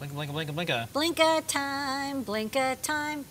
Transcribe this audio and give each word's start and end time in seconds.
Blinka, 0.00 0.12
blinka, 0.12 0.32
blinka, 0.32 0.52
blinka. 0.52 0.88
Blinka 0.92 1.46
time, 1.46 2.24
Blinka 2.24 2.80
time. 2.82 3.24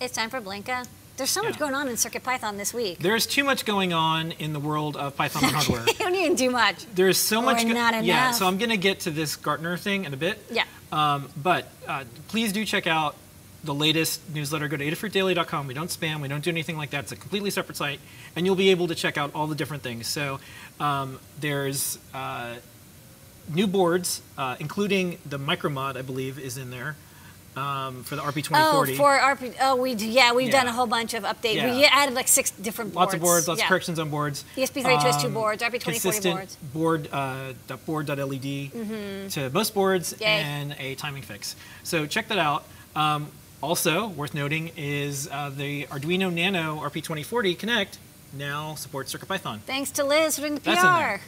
It's 0.00 0.14
time 0.14 0.30
for 0.30 0.40
Blinka. 0.40 0.86
There's 1.18 1.28
so 1.28 1.42
much 1.42 1.54
Yeah. 1.54 1.58
going 1.58 1.74
on 1.74 1.88
in 1.88 1.94
CircuitPython 1.96 2.56
this 2.56 2.72
week. 2.72 2.98
There's 3.00 3.26
too 3.26 3.44
much 3.44 3.66
going 3.66 3.92
on 3.92 4.32
in 4.32 4.54
the 4.54 4.60
world 4.60 4.96
of 4.96 5.14
Python 5.14 5.44
and 5.44 5.52
hardware. 5.52 5.84
you 5.86 5.92
don't 5.94 6.14
even 6.14 6.34
do 6.34 6.48
much. 6.50 6.86
There's 6.94 7.18
so 7.18 7.40
Or 7.40 7.42
much. 7.42 7.64
not 7.66 8.02
Yeah, 8.02 8.30
so 8.30 8.46
I'm 8.46 8.56
going 8.56 8.70
to 8.70 8.78
get 8.78 9.00
to 9.00 9.10
this 9.10 9.36
Gartner 9.36 9.76
thing 9.76 10.06
in 10.06 10.14
a 10.14 10.16
bit. 10.16 10.42
Yeah. 10.50 10.64
Um, 10.90 11.28
but 11.36 11.66
uh, 11.86 12.04
please 12.28 12.50
do 12.54 12.64
check 12.64 12.86
out 12.86 13.16
the 13.62 13.74
latest 13.74 14.22
newsletter. 14.34 14.68
Go 14.68 14.78
to 14.78 14.84
adafruitdaily.com. 14.90 15.66
We 15.66 15.74
don't 15.74 15.90
spam. 15.90 16.22
We 16.22 16.28
don't 16.28 16.42
do 16.42 16.48
anything 16.48 16.78
like 16.78 16.88
that. 16.90 17.00
It's 17.04 17.12
a 17.12 17.16
completely 17.16 17.50
separate 17.50 17.76
site, 17.76 18.00
and 18.34 18.46
you'll 18.46 18.56
be 18.56 18.70
able 18.70 18.88
to 18.88 18.94
check 18.94 19.18
out 19.18 19.30
all 19.34 19.46
the 19.46 19.54
different 19.54 19.82
things. 19.82 20.06
So 20.06 20.40
um, 20.80 21.20
there's 21.38 21.98
uh, 22.14 22.54
new 23.54 23.66
boards, 23.66 24.22
uh, 24.38 24.56
including 24.60 25.18
the 25.26 25.38
Micromod, 25.38 25.96
I 25.96 26.02
believe, 26.02 26.38
is 26.38 26.56
in 26.56 26.70
there 26.70 26.96
um, 27.56 28.04
for 28.04 28.14
the 28.16 28.22
Oh, 28.22 28.26
RP2040. 28.26 28.92
Oh, 28.92 28.94
for 28.96 29.18
RP. 29.18 29.54
Oh, 29.60 29.76
we 29.76 29.94
do, 29.94 30.06
yeah, 30.08 30.32
we've 30.32 30.50
done 30.52 30.66
a 30.68 30.72
whole 30.72 30.86
bunch 30.86 31.14
of 31.14 31.24
updates. 31.24 31.56
Yeah. 31.56 31.74
We 31.74 31.84
added 31.84 32.14
like 32.14 32.28
six 32.28 32.50
different 32.52 32.92
boards. 32.94 33.06
Lots 33.06 33.14
of 33.14 33.20
boards, 33.20 33.48
lots 33.48 33.58
yeah. 33.58 33.64
of 33.64 33.68
corrections 33.68 33.98
on 33.98 34.08
boards. 34.10 34.44
ESP32S2 34.56 35.24
Um, 35.24 35.34
boards, 35.34 35.62
RP2040 35.62 35.82
consistent 35.82 36.36
boards. 36.36 36.56
board 36.72 37.08
uh, 37.12 37.52
dot 37.66 37.84
board 37.86 38.06
dot 38.06 38.18
LED 38.18 38.70
to 39.32 39.50
most 39.52 39.74
boards. 39.74 40.14
Yay. 40.20 40.26
and 40.26 40.76
a 40.78 40.94
timing 40.94 41.22
fix. 41.22 41.56
So 41.82 42.06
check 42.06 42.28
that 42.28 42.38
out. 42.38 42.64
Um, 42.94 43.28
also 43.62 44.08
worth 44.08 44.32
noting 44.32 44.70
is 44.76 45.28
uh, 45.30 45.50
the 45.54 45.84
Arduino 45.86 46.32
Nano 46.32 46.76
RP2040 46.80 47.58
Connect 47.58 47.98
now 48.32 48.74
supports 48.76 49.12
CircuitPython. 49.12 49.58
Thanks 49.60 49.90
to 49.92 50.04
Liz 50.04 50.36
for 50.36 50.42
doing 50.42 50.54
the 50.54 50.60
PR. 50.60 51.20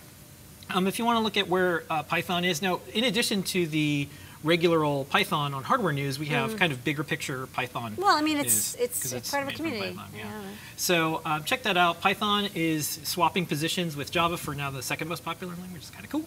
That's 0.73 0.79
in 0.79 0.79
there. 0.79 0.79
Um, 0.79 0.87
if 0.87 0.99
you 0.99 1.05
want 1.05 1.17
to 1.19 1.23
look 1.23 1.37
at 1.37 1.49
where 1.49 1.85
uh, 1.89 2.03
Python 2.03 2.45
is 2.45 2.63
now, 2.63 2.81
in 2.93 3.05
addition 3.05 3.43
to 3.45 3.67
the 3.67 4.09
regular 4.45 4.83
old 4.85 5.09
Python 5.09 5.55
on 5.55 5.63
hardware 5.63 5.93
news, 5.93 6.19
we 6.19 6.27
have 6.27 6.57
kind 6.57 6.73
of 6.73 6.83
bigger 6.85 7.05
picture 7.05 7.47
Python. 7.49 7.93
Mm. 7.93 7.99
Well, 7.99 8.17
I 8.17 8.23
mean, 8.23 8.39
it's 8.39 8.75
news, 8.75 8.85
it's, 8.85 9.13
it's 9.13 9.31
part 9.31 9.45
of 9.45 9.49
a 9.51 9.53
community. 9.53 9.95
Python, 9.95 10.11
yeah. 10.17 10.41
So 10.77 11.21
um, 11.25 11.45
check 11.45 11.63
that 11.63 11.77
out. 11.77 12.01
Python 12.01 12.49
is 12.55 12.99
swapping 13.05 13.47
positions 13.47 13.97
with 13.97 14.11
Java 14.11 14.37
for 14.37 14.55
now 14.55 14.71
the 14.71 14.83
second 14.83 15.09
most 15.09 15.25
popular 15.25 15.55
language. 15.55 15.83
It's 15.83 15.91
kind 15.91 16.05
of 16.05 16.11
cool. 16.11 16.27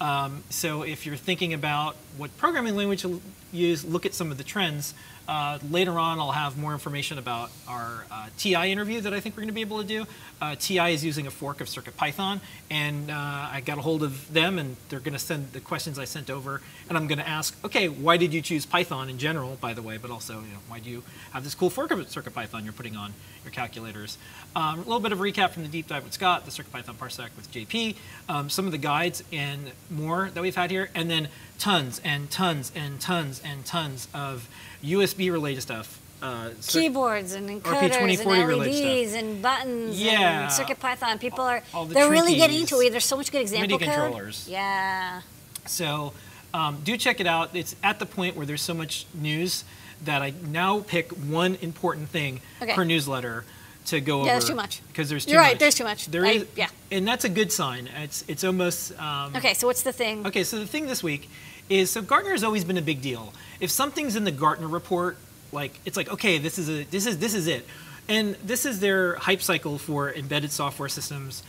Um, 0.00 0.42
so 0.48 0.82
if 0.82 1.04
you're 1.04 1.16
thinking 1.16 1.52
about 1.52 1.96
what 2.16 2.34
programming 2.38 2.74
language 2.74 3.02
to 3.02 3.20
use, 3.52 3.84
look 3.84 4.06
at 4.06 4.14
some 4.14 4.30
of 4.30 4.38
the 4.38 4.44
trends. 4.44 4.94
Uh, 5.28 5.58
later 5.70 5.98
on, 5.98 6.18
I'll 6.18 6.32
have 6.32 6.58
more 6.58 6.72
information 6.72 7.18
about 7.18 7.50
our 7.68 8.04
uh, 8.10 8.28
TI 8.36 8.72
interview 8.72 9.00
that 9.00 9.14
I 9.14 9.20
think 9.20 9.36
we're 9.36 9.42
going 9.42 9.48
to 9.48 9.54
be 9.54 9.60
able 9.60 9.80
to 9.80 9.86
do. 9.86 10.06
Uh, 10.40 10.56
TI 10.58 10.92
is 10.92 11.04
using 11.04 11.26
a 11.26 11.30
fork 11.30 11.60
of 11.60 11.68
CircuitPython, 11.68 12.40
and 12.70 13.10
uh, 13.10 13.14
I 13.14 13.62
got 13.64 13.78
a 13.78 13.82
hold 13.82 14.02
of 14.02 14.32
them, 14.32 14.58
and 14.58 14.76
they're 14.88 15.00
going 15.00 15.12
to 15.12 15.18
send 15.18 15.52
the 15.52 15.60
questions 15.60 15.98
I 15.98 16.04
sent 16.04 16.30
over, 16.30 16.60
and 16.88 16.96
I'm 16.96 17.06
going 17.06 17.18
to 17.18 17.28
ask, 17.28 17.56
okay, 17.64 17.88
why 17.88 18.16
did 18.16 18.32
you 18.32 18.42
choose 18.42 18.66
Python 18.66 19.08
in 19.08 19.18
general, 19.18 19.56
by 19.60 19.74
the 19.74 19.82
way, 19.82 19.98
but 19.98 20.10
also, 20.10 20.40
you 20.40 20.48
know, 20.48 20.60
why 20.68 20.80
do 20.80 20.90
you 20.90 21.02
have 21.32 21.44
this 21.44 21.54
cool 21.54 21.70
fork 21.70 21.90
of 21.90 21.98
CircuitPython 22.00 22.64
you're 22.64 22.72
putting 22.72 22.96
on 22.96 23.12
your 23.44 23.52
calculators? 23.52 24.18
Um, 24.56 24.76
a 24.76 24.82
little 24.82 25.00
bit 25.00 25.12
of 25.12 25.18
recap 25.18 25.50
from 25.50 25.62
the 25.62 25.68
deep 25.68 25.86
dive 25.86 26.04
with 26.04 26.14
Scott, 26.14 26.44
the 26.44 26.50
CircuitPython 26.50 26.94
parsec 26.96 27.28
with 27.36 27.52
JP, 27.52 27.96
um, 28.28 28.50
some 28.50 28.66
of 28.66 28.72
the 28.72 28.78
guides 28.78 29.22
and 29.32 29.72
more 29.90 30.30
that 30.34 30.40
we've 30.40 30.56
had 30.56 30.70
here, 30.70 30.90
and 30.94 31.10
then 31.10 31.28
tons 31.58 32.00
and 32.02 32.30
tons 32.30 32.72
and 32.74 33.00
tons 33.00 33.40
and 33.44 33.64
tons 33.66 34.08
of 34.14 34.48
USB 34.84 35.30
related 35.32 35.60
stuff. 35.60 35.98
Uh, 36.22 36.50
Keyboards 36.66 37.32
and 37.32 37.48
encoders 37.48 37.92
RP2040 37.92 38.38
and 38.40 38.48
related 38.48 38.84
LEDs 39.06 39.14
and 39.14 39.40
buttons 39.42 40.00
Yeah. 40.00 40.42
and 40.42 40.50
CircuitPython. 40.52 41.18
People 41.18 41.40
are 41.40 41.62
all 41.72 41.86
the 41.86 41.94
they're 41.94 42.10
really 42.10 42.34
getting 42.36 42.60
into 42.60 42.78
it. 42.80 42.90
There's 42.90 43.06
so 43.06 43.16
much 43.16 43.32
good 43.32 43.40
example 43.40 43.78
MIDI 43.78 43.86
code. 43.86 43.94
controllers. 43.94 44.46
Yeah. 44.48 45.22
So 45.66 46.12
um, 46.52 46.80
do 46.84 46.96
check 46.98 47.20
it 47.20 47.26
out. 47.26 47.50
It's 47.56 47.74
at 47.82 47.98
the 47.98 48.06
point 48.06 48.36
where 48.36 48.44
there's 48.44 48.60
so 48.60 48.74
much 48.74 49.06
news 49.14 49.64
that 50.04 50.20
I 50.20 50.34
now 50.46 50.80
pick 50.80 51.10
one 51.12 51.56
important 51.62 52.08
thing 52.10 52.40
Okay. 52.60 52.74
per 52.74 52.84
newsletter 52.84 53.44
to 53.90 54.00
go 54.00 54.18
over. 54.20 54.26
Yeah, 54.26 54.34
that's 54.34 54.46
too 54.48 54.54
much. 54.54 54.82
Because 54.88 55.08
there's 55.08 55.24
too 55.26 55.32
You're 55.32 55.40
right, 55.40 55.52
much. 55.54 55.60
there's 55.60 55.74
too 55.74 55.84
much. 55.84 56.06
There 56.06 56.26
I- 56.26 56.30
is, 56.32 56.46
yeah. 56.56 56.68
and 56.90 57.06
that's 57.06 57.24
a 57.24 57.28
good 57.28 57.52
sign. 57.52 57.88
It's 58.02 58.24
it's 58.28 58.42
almost. 58.44 58.98
Um, 58.98 59.36
Okay, 59.36 59.54
so 59.54 59.66
what's 59.66 59.82
the 59.82 59.92
thing? 59.92 60.26
Okay, 60.26 60.42
so 60.44 60.58
the 60.58 60.66
thing 60.66 60.86
this 60.86 61.02
week 61.02 61.28
is 61.68 61.90
so 61.90 62.02
Gartner 62.02 62.32
has 62.32 62.42
always 62.42 62.64
been 62.64 62.78
a 62.78 62.82
big 62.82 63.00
deal. 63.02 63.32
If 63.60 63.70
something's 63.70 64.16
in 64.16 64.24
the 64.24 64.32
Gartner 64.32 64.68
report, 64.68 65.16
like 65.52 65.72
it's 65.84 65.96
like 65.96 66.10
okay, 66.10 66.38
this 66.38 66.58
is 66.58 66.68
a 66.68 66.84
this 66.84 67.06
is 67.06 67.18
this 67.18 67.34
is 67.34 67.46
it, 67.46 67.66
and 68.08 68.34
this 68.44 68.64
is 68.66 68.80
their 68.80 69.14
hype 69.16 69.42
cycle 69.42 69.78
for 69.78 70.12
embedded 70.12 70.50
software 70.52 70.88
systems, 70.88 71.42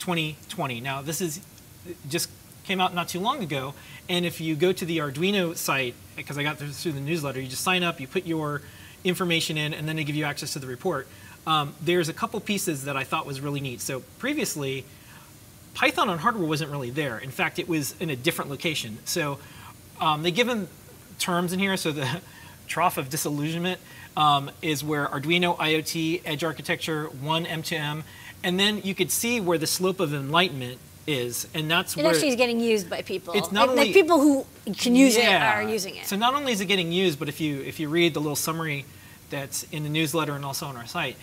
2020. 0.00 0.80
Now 0.80 1.02
this 1.02 1.20
is 1.20 1.40
just 2.08 2.28
came 2.64 2.80
out 2.80 2.94
not 2.94 3.08
too 3.08 3.20
long 3.20 3.42
ago, 3.42 3.74
and 4.08 4.24
if 4.26 4.40
you 4.40 4.54
go 4.54 4.72
to 4.72 4.84
the 4.84 4.98
Arduino 4.98 5.56
site, 5.56 5.94
because 6.16 6.36
I 6.38 6.42
got 6.42 6.58
this 6.58 6.82
through 6.82 6.92
the 6.92 7.00
newsletter, 7.00 7.40
you 7.40 7.48
just 7.48 7.64
sign 7.64 7.82
up, 7.82 8.00
you 8.00 8.06
put 8.06 8.26
your 8.26 8.62
information 9.02 9.56
in, 9.56 9.72
and 9.72 9.88
then 9.88 9.96
they 9.96 10.04
give 10.04 10.14
you 10.14 10.24
access 10.24 10.52
to 10.52 10.58
the 10.58 10.66
report. 10.66 11.08
Um, 11.50 11.74
there's 11.82 12.08
a 12.08 12.12
couple 12.12 12.38
pieces 12.38 12.84
that 12.84 12.96
I 12.96 13.02
thought 13.02 13.26
was 13.26 13.40
really 13.40 13.60
neat. 13.60 13.80
So 13.80 14.00
previously, 14.20 14.84
Python 15.74 16.08
on 16.08 16.18
hardware 16.18 16.46
wasn't 16.46 16.70
really 16.70 16.90
there. 16.90 17.18
In 17.18 17.32
fact, 17.32 17.58
it 17.58 17.68
was 17.68 17.96
in 17.98 18.08
a 18.08 18.14
different 18.14 18.52
location. 18.52 18.98
So 19.04 19.40
um, 20.00 20.22
they 20.22 20.30
give 20.30 20.46
them 20.46 20.68
terms 21.18 21.52
in 21.52 21.58
here. 21.58 21.76
So 21.76 21.90
the 21.90 22.20
trough 22.68 22.98
of 22.98 23.10
disillusionment 23.10 23.80
um, 24.16 24.52
is 24.62 24.84
where 24.84 25.06
Arduino, 25.06 25.56
IoT, 25.58 26.22
edge 26.24 26.44
architecture, 26.44 27.06
one 27.06 27.46
M2M, 27.46 28.04
and 28.44 28.60
then 28.60 28.80
you 28.84 28.94
could 28.94 29.10
see 29.10 29.40
where 29.40 29.58
the 29.58 29.66
slope 29.66 29.98
of 29.98 30.14
enlightenment 30.14 30.78
is, 31.04 31.48
and 31.52 31.68
that's 31.68 31.96
It 31.96 32.04
where 32.04 32.12
actually 32.12 32.28
is 32.28 32.36
getting 32.36 32.60
used 32.60 32.88
by 32.88 33.02
people. 33.02 33.34
It's 33.34 33.50
not 33.50 33.62
like, 33.62 33.70
only- 33.70 33.84
like 33.86 33.94
people 33.94 34.20
who 34.20 34.46
can 34.78 34.94
use 34.94 35.16
Yeah. 35.16 35.60
it 35.60 35.64
are 35.66 35.68
using 35.68 35.96
it. 35.96 36.06
So 36.06 36.14
not 36.14 36.34
only 36.34 36.52
is 36.52 36.60
it 36.60 36.66
getting 36.66 36.92
used, 36.92 37.18
but 37.18 37.28
if 37.28 37.40
you 37.40 37.60
if 37.62 37.80
you 37.80 37.88
read 37.88 38.14
the 38.14 38.20
little 38.20 38.36
summary 38.36 38.84
that's 39.30 39.64
in 39.72 39.82
the 39.82 39.88
newsletter 39.88 40.34
and 40.34 40.44
also 40.44 40.66
on 40.66 40.76
our 40.76 40.86
site, 40.86 41.16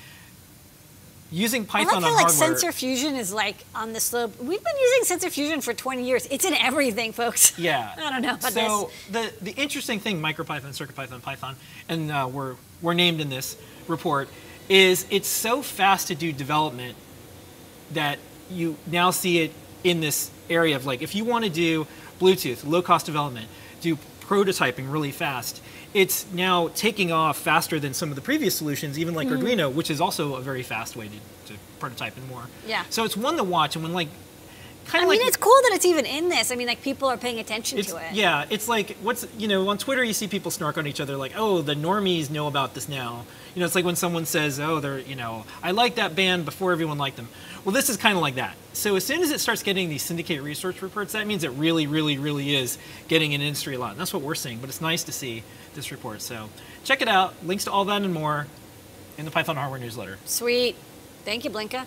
using 1.32 1.66
Python 1.66 1.96
I 1.96 1.98
like 1.98 2.04
how 2.04 2.16
like 2.16 2.26
hardware. 2.28 2.48
sensor 2.48 2.72
fusion 2.72 3.16
is 3.16 3.34
like 3.34 3.66
on 3.76 3.94
the 3.94 4.00
slope. 4.00 4.40
We've 4.40 4.64
been 4.64 4.76
using 4.80 5.04
sensor 5.04 5.30
fusion 5.30 5.62
for 5.62 5.74
20 5.74 6.04
years. 6.04 6.28
It's 6.32 6.46
in 6.46 6.54
everything, 6.54 7.12
folks. 7.12 7.58
Yeah. 7.68 7.94
I 7.98 8.12
don't 8.12 8.22
know 8.22 8.36
about 8.36 8.54
so 8.54 8.92
the 9.12 9.34
the 9.42 9.52
interesting 9.52 10.00
thing, 10.00 10.22
MicroPython, 10.22 10.70
CircuitPython, 10.70 11.22
Python, 11.22 11.56
and 11.90 12.12
uh, 12.12 12.30
we're 12.32 12.56
we're 12.82 12.94
named 12.94 13.20
in 13.20 13.30
this 13.30 13.58
report, 13.88 14.30
is 14.70 15.06
it's 15.10 15.28
so 15.28 15.62
fast 15.62 16.08
to 16.08 16.16
do 16.16 16.32
development 16.32 16.96
that 17.92 18.20
you 18.50 18.78
now 18.86 19.12
see 19.12 19.40
it 19.40 19.52
in 19.84 20.00
this 20.02 20.32
area 20.50 20.76
of 20.76 20.86
like 20.86 21.02
if 21.02 21.16
you 21.16 21.26
want 21.26 21.44
to 21.46 21.50
do 21.50 21.88
Bluetooth, 22.20 22.66
low 22.66 22.82
cost 22.82 23.06
development, 23.06 23.48
do 23.82 23.98
prototyping 24.28 24.92
really 24.92 25.12
fast. 25.12 25.62
It's 25.94 26.32
now 26.34 26.70
taking 26.70 27.12
off 27.12 27.38
faster 27.38 27.80
than 27.80 27.94
some 27.94 28.10
of 28.10 28.16
the 28.16 28.22
previous 28.22 28.56
solutions, 28.56 29.00
even 29.00 29.14
like 29.14 29.28
mm-hmm. 29.28 29.46
Arduino, 29.46 29.74
which 29.74 29.90
is 29.90 30.02
also 30.02 30.36
a 30.36 30.42
very 30.42 30.64
fast 30.64 30.96
way 30.96 31.08
to, 31.08 31.54
to 31.54 31.60
prototype 31.80 32.18
and 32.18 32.28
more. 32.28 32.44
Yeah. 32.68 32.84
So 32.90 33.04
it's 33.06 33.18
one 33.18 33.38
to 33.38 33.44
watch, 33.44 33.76
and 33.76 33.84
when 33.84 33.94
like 33.94 34.10
kind 34.88 35.02
I 35.02 35.06
of 35.06 35.12
mean, 35.12 35.20
like 35.20 35.28
it's 35.28 35.38
cool 35.38 35.54
that 35.64 35.72
it's 35.74 35.86
even 35.86 36.06
in 36.06 36.30
this. 36.30 36.52
I 36.52 36.56
mean, 36.56 36.68
like 36.68 36.82
people 36.82 37.08
are 37.08 37.18
paying 37.18 37.40
attention 37.40 37.82
to 37.82 37.98
it. 37.98 38.14
Yeah, 38.14 38.46
it's 38.50 38.68
like 38.68 38.98
what's 39.02 39.28
you 39.38 39.48
know 39.48 39.68
on 39.70 39.78
Twitter 39.78 40.04
you 40.04 40.14
see 40.14 40.28
people 40.28 40.52
snark 40.52 40.78
on 40.78 40.88
each 40.88 41.00
other 41.00 41.16
like 41.16 41.34
oh 41.36 41.62
the 41.62 41.76
normies 41.76 42.30
know 42.30 42.48
about 42.48 42.74
this 42.74 42.90
now. 42.90 43.26
You 43.54 43.60
know 43.60 43.66
it's 43.66 43.76
like 43.76 43.86
when 43.86 43.96
someone 43.96 44.26
says 44.26 44.60
oh 44.60 44.80
they're 44.80 45.00
you 45.00 45.16
know 45.16 45.46
I 45.64 45.72
like 45.72 45.96
that 45.96 46.16
band 46.16 46.46
before 46.46 46.72
everyone 46.72 46.98
liked 46.98 47.18
them. 47.18 47.28
Well 47.66 47.74
this 47.74 47.90
is 47.90 47.98
kind 47.98 48.16
of 48.16 48.22
like 48.22 48.36
that. 48.36 48.56
So 48.74 48.96
as 48.96 49.06
soon 49.06 49.22
as 49.22 49.32
it 49.32 49.40
starts 49.40 49.64
getting 49.64 49.90
these 49.90 50.04
syndicate 50.04 50.42
research 50.42 50.82
reports 50.82 51.14
that 51.14 51.28
means 51.28 51.44
it 51.44 51.52
really 51.52 51.88
really 51.88 52.18
really 52.18 52.56
is 52.56 52.78
getting 53.08 53.34
an 53.34 53.42
industry 53.42 53.76
a 53.76 53.80
lot. 53.80 53.92
And 53.92 54.00
that's 54.00 54.14
what 54.14 54.22
we're 54.24 54.36
seeing. 54.36 54.60
But 54.60 54.70
it's 54.70 54.82
nice 54.82 55.04
to 55.06 55.12
see 55.12 55.44
this 55.76 55.92
report. 55.92 56.22
So 56.22 56.50
check 56.84 57.02
it 57.02 57.08
out. 57.08 57.34
Links 57.46 57.66
to 57.66 57.72
all 57.72 57.86
that 57.86 58.02
and 58.02 58.14
more 58.14 58.48
in 59.18 59.26
the 59.26 59.32
Python 59.32 59.56
hardware 59.56 59.80
newsletter. 59.80 60.18
Sweet. 60.26 60.76
Thank 61.26 61.44
you, 61.44 61.50
Blinka. 61.52 61.86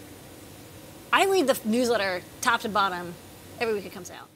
I 1.12 1.26
read 1.26 1.47
the 1.48 1.59
newsletter 1.65 2.22
top 2.41 2.60
to 2.62 2.69
bottom 2.69 3.15
every 3.60 3.75
week 3.75 3.84
it 3.84 3.93
comes 3.93 4.10
out. 4.10 4.31